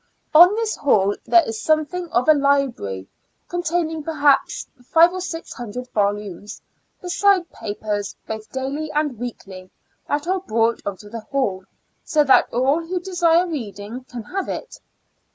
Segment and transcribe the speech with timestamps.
[0.33, 3.07] On this hall there is something of a library,
[3.47, 6.59] containing, perhaps, five or six hundred volumes,
[7.03, 9.69] besides papers, both daily and weekly,
[10.07, 11.65] that are brought on to the hall;
[12.03, 14.79] so that all who desire reading can have it.